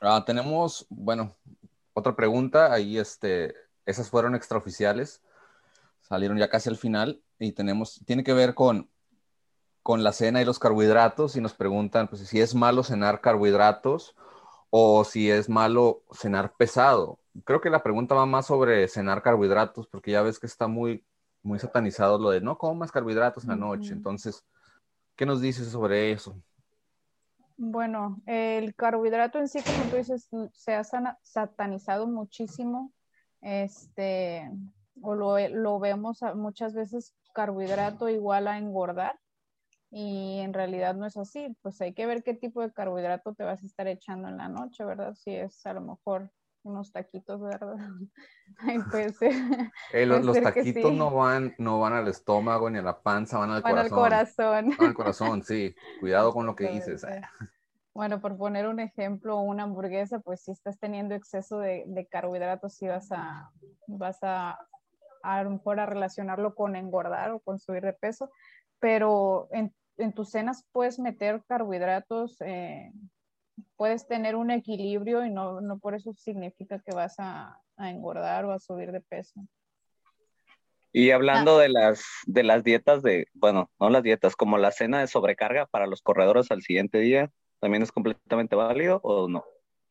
[0.00, 1.36] Ah, tenemos, bueno,
[1.92, 2.72] otra pregunta.
[2.72, 5.22] Ahí, este, esas fueron extraoficiales.
[6.00, 8.88] Salieron ya casi al final y tenemos, tiene que ver con,
[9.82, 14.14] con la cena y los carbohidratos y nos preguntan pues, si es malo cenar carbohidratos
[14.70, 17.18] o si es malo cenar pesado.
[17.44, 21.04] Creo que la pregunta va más sobre cenar carbohidratos porque ya ves que está muy,
[21.42, 23.92] muy satanizado lo de no comas carbohidratos en la noche.
[23.92, 24.44] Entonces,
[25.16, 26.36] ¿qué nos dices sobre eso?
[27.60, 32.92] Bueno, el carbohidrato en sí, como tú dices, se ha satanizado muchísimo,
[33.40, 34.48] este,
[35.02, 39.18] o lo, vemos muchas veces carbohidrato igual a engordar,
[39.90, 43.42] y en realidad no es así, pues hay que ver qué tipo de carbohidrato te
[43.42, 45.14] vas a estar echando en la noche, ¿verdad?
[45.14, 46.30] Si es a lo mejor
[46.68, 47.76] unos taquitos, ¿verdad?
[48.58, 49.18] Ay, pues,
[49.92, 53.72] los, taquitos no van, no van al estómago ni a la panza, van al van
[53.72, 53.92] corazón.
[53.92, 54.74] Al corazón.
[54.78, 55.74] Van al corazón, sí.
[56.00, 57.06] Cuidado con lo que dices.
[57.94, 62.86] Bueno, por poner un ejemplo, una hamburguesa, pues si estás teniendo exceso de, carbohidratos, sí
[62.86, 63.50] vas a,
[63.88, 64.58] vas a,
[65.22, 68.30] a lo mejor a relacionarlo con engordar o con subir de peso,
[68.78, 72.92] pero en, en tus cenas puedes meter carbohidratos, eh,
[73.76, 78.44] puedes tener un equilibrio y no, no por eso significa que vas a, a, engordar
[78.44, 79.40] o a subir de peso.
[80.92, 81.62] Y hablando ah.
[81.62, 85.66] de, las, de las dietas de, bueno, no las dietas, como la cena de sobrecarga
[85.66, 87.30] para los corredores al siguiente día,
[87.60, 89.44] ¿también es completamente válido o no?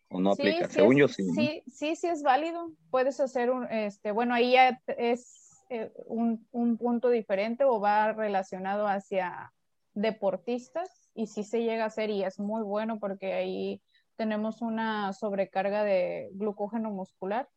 [0.09, 0.69] ¿O no aplica?
[0.69, 1.23] Según yo sí.
[1.35, 2.71] Sí, sí, sí es válido.
[2.89, 8.13] Puedes hacer un, este, bueno, ahí ya es eh, un, un, punto diferente o va
[8.13, 9.53] relacionado hacia
[9.93, 13.83] deportistas y sí se llega a hacer y es muy bueno porque ahí
[14.17, 17.49] tenemos una sobrecarga de glucógeno muscular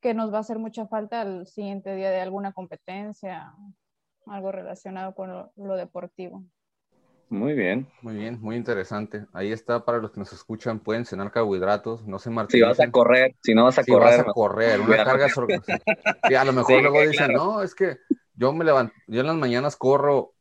[0.00, 3.54] que nos va a hacer mucha falta el siguiente día de alguna competencia,
[4.26, 6.44] algo relacionado con lo, lo deportivo.
[7.28, 7.88] Muy bien.
[8.02, 9.26] Muy bien, muy interesante.
[9.32, 12.62] Ahí está para los que nos escuchan, pueden cenar carbohidratos, no se Si martiricen.
[12.62, 13.96] vas a correr, si no vas a Si correr.
[13.96, 15.28] vas a correr, una carga.
[16.22, 17.34] Sí, a lo mejor Sí, luego dicen, claro.
[17.34, 17.98] no, es que
[18.34, 20.35] yo me levanto, yo en las mañanas corro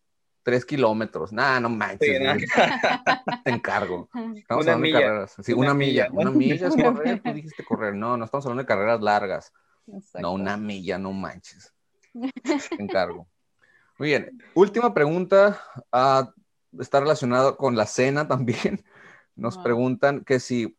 [0.46, 1.34] tres kilómetros.
[1.34, 2.34] Nah, no manches, Sí, no.
[2.34, 2.46] güey.
[3.44, 4.08] te encargo.
[4.14, 4.98] Estamos Una hablando milla.
[5.00, 5.36] de carreras.
[5.42, 6.08] Sí, una, Una milla.
[6.12, 7.96] Una milla es correr, tú dijiste correr.
[7.96, 9.52] No, no estamos hablando de carreras largas.
[9.88, 10.22] Exacto.
[10.22, 11.74] No, una milla, no manches.
[12.44, 13.28] Te encargo.
[13.98, 14.38] Muy bien.
[14.54, 15.60] Última pregunta.
[15.92, 16.32] ah,
[16.80, 18.86] está relacionado con la cena también.
[19.36, 20.78] Nos preguntan que si,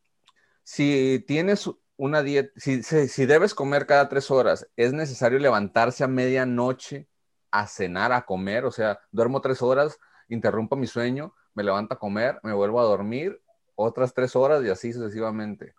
[0.62, 6.04] si tienes una dieta, si, si, si debes comer cada tres horas, ¿es necesario levantarse
[6.04, 7.08] a medianoche
[7.60, 8.64] a cenar, a comer?
[8.64, 9.98] O sea, duermo tres horas,
[10.28, 13.40] interrumpo mi sueño, me levanto a comer, me vuelvo a dormir
[13.74, 15.74] otras tres horas y así sucesivamente.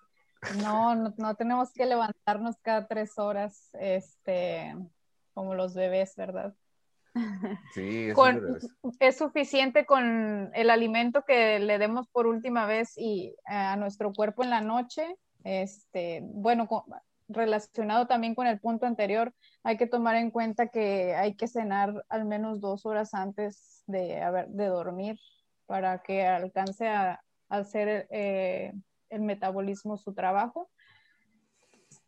[0.61, 4.75] No, no, no tenemos que levantarnos cada tres horas, este,
[5.33, 6.53] como los bebés, ¿verdad?
[7.73, 8.59] Sí, Con-
[8.99, 14.13] es suficiente con el alimento que le demos por última vez y eh, a nuestro
[14.13, 15.17] cuerpo en la noche.
[15.43, 16.83] Este, bueno, con-
[17.27, 19.33] relacionado también con el punto anterior,
[19.67, 24.45] hay que tomar en cuenta que hay que cenar al menos dos horas antes de,
[24.47, 25.19] de dormir
[25.65, 28.71] para que alcance a, a hacer eh,
[29.09, 30.69] el metabolismo su trabajo.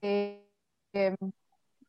[0.02, 0.48] Eh,
[0.94, 1.18] eh,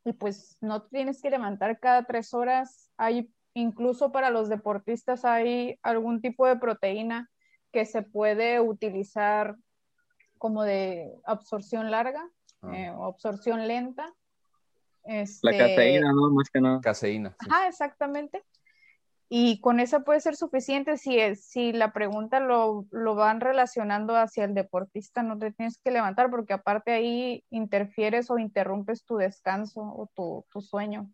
[0.04, 2.90] y pues no tienes que levantar cada tres horas.
[2.96, 7.30] Hay incluso para los deportistas hay algún tipo de proteína
[7.70, 9.54] que se puede utilizar
[10.36, 12.28] como de absorción larga
[12.62, 14.12] Ah, eh, o absorción lenta.
[15.04, 16.30] La Este, caseína, ¿no?
[16.30, 16.80] Más que nada.
[16.80, 17.36] Caseína.
[17.40, 17.46] sí.
[17.50, 18.42] Ajá, exactamente.
[19.32, 24.16] Y con esa puede ser suficiente si, es, si la pregunta lo, lo van relacionando
[24.16, 29.18] hacia el deportista, no te tienes que levantar porque aparte ahí interfieres o interrumpes tu
[29.18, 31.12] descanso o tu, tu sueño.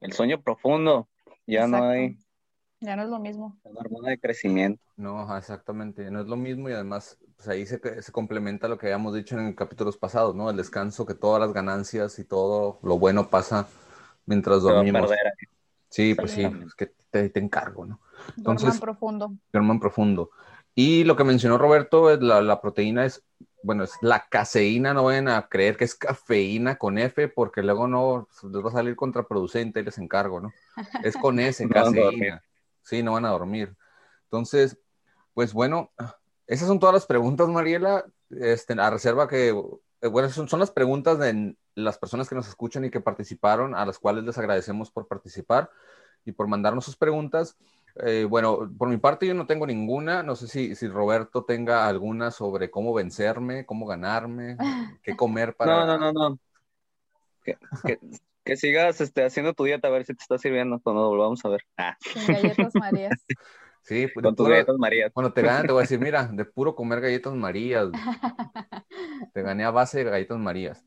[0.00, 1.08] El sueño profundo.
[1.46, 2.18] Ya no hay
[2.80, 3.58] Ya no es lo mismo.
[3.64, 4.80] una hormona de crecimiento.
[4.96, 6.10] No, exactamente.
[6.10, 9.38] No es lo mismo y además, pues ahí se, se complementa lo que habíamos dicho
[9.38, 10.48] en capítulos pasados, ¿no?
[10.50, 13.66] El descanso, que todas las ganancias y todo lo bueno pasa
[14.26, 15.10] mientras Se va a dormimos.
[15.88, 18.00] Sí, pues sí, es que te, te encargo, ¿no?
[18.36, 19.32] Entonces- profundo.
[19.52, 20.30] Duerman profundo.
[20.74, 23.24] Y lo que mencionó Roberto, es la, la proteína es,
[23.64, 27.88] bueno, es la caseína, no vayan a creer que es cafeína con F, porque luego
[27.88, 30.52] no les va a salir contraproducente y les encargo, ¿no?
[31.02, 32.44] Es con S, No caseína.
[32.88, 33.76] Sí, no van a dormir.
[34.24, 34.78] Entonces,
[35.34, 35.92] pues bueno,
[36.46, 40.70] esas son todas las preguntas, Mariela, este, a reserva que, eh, bueno, son, son las
[40.70, 44.90] preguntas de las personas que nos escuchan y que participaron, a las cuales les agradecemos
[44.90, 45.70] por participar
[46.24, 47.58] y por mandarnos sus preguntas.
[47.96, 51.86] Eh, bueno, por mi parte yo no tengo ninguna, no sé si, si Roberto tenga
[51.88, 54.56] alguna sobre cómo vencerme, cómo ganarme,
[55.02, 55.84] qué comer para...
[55.84, 56.38] No, no, no, no.
[57.44, 57.98] Que, que-
[58.48, 61.44] que sigas este, haciendo tu dieta a ver si te está sirviendo cuando nos volvamos
[61.44, 61.60] a ver.
[61.76, 63.12] Ah, Sin galletas Marías.
[63.82, 65.10] Sí, pues, con tus puro- galletas Marías.
[65.14, 67.88] Cuando te ganen, te voy a decir, mira, de puro comer galletas Marías.
[69.32, 70.84] Te gané a base de galletas Marías.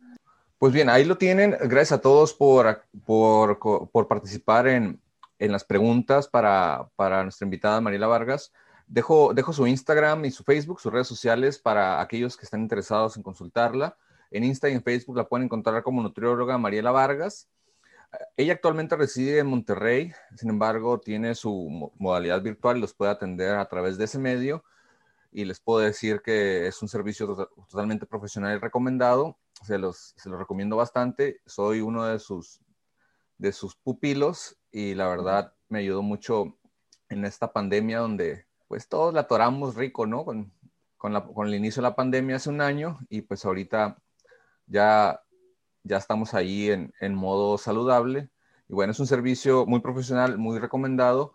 [0.59, 1.51] Pues bien, ahí lo tienen.
[1.61, 3.57] Gracias a todos por, por,
[3.91, 5.01] por participar en,
[5.39, 8.51] en las preguntas para, para nuestra invitada Mariela Vargas.
[8.85, 13.17] Dejo, dejo su Instagram y su Facebook, sus redes sociales para aquellos que están interesados
[13.17, 13.97] en consultarla.
[14.31, 17.47] En Insta y en Facebook la pueden encontrar como nutrióloga Mariela Vargas.
[18.35, 23.11] Ella actualmente reside en Monterrey, sin embargo, tiene su mo- modalidad virtual y los puede
[23.11, 24.63] atender a través de ese medio.
[25.31, 29.37] Y les puedo decir que es un servicio to- totalmente profesional y recomendado.
[29.63, 31.39] Se los, se los recomiendo bastante.
[31.45, 32.59] Soy uno de sus,
[33.37, 36.57] de sus pupilos y la verdad me ayudó mucho
[37.07, 40.25] en esta pandemia donde pues todos la atoramos rico, ¿no?
[40.25, 40.51] Con,
[40.97, 44.00] con, la- con el inicio de la pandemia hace un año y pues ahorita
[44.71, 45.21] ya
[45.83, 48.29] ya estamos ahí en, en modo saludable.
[48.67, 51.33] Y bueno, es un servicio muy profesional, muy recomendado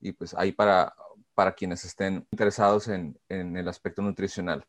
[0.00, 0.94] y pues ahí para,
[1.34, 4.66] para quienes estén interesados en, en el aspecto nutricional.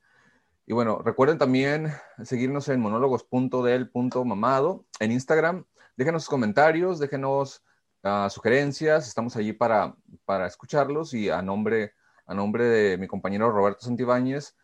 [0.66, 1.92] Y bueno, recuerden también
[2.24, 5.66] seguirnos en monólogos.del.mamado en Instagram.
[5.96, 7.64] Déjenos comentarios, déjenos
[8.04, 9.96] ah, sugerencias, estamos allí para,
[10.26, 11.94] para escucharlos y a nombre,
[12.26, 14.56] a nombre de mi compañero Roberto Santibáñez,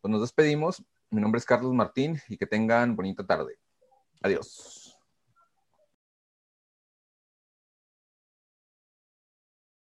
[0.00, 0.82] pues nos despedimos.
[1.12, 3.58] Mi nombre es Carlos Martín y que tengan bonita tarde.
[4.22, 4.81] Adiós.